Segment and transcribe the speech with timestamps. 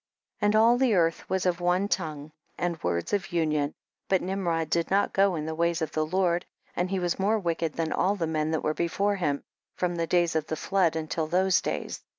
[0.39, 0.45] 46.
[0.47, 3.75] And all the earth was of one tongue and words of union,
[4.09, 6.43] but Nim rod did not go in the ways of the Lord,
[6.75, 9.43] and he was more wicked than all the men that were before him,
[9.75, 12.01] from the days of the flood until those days.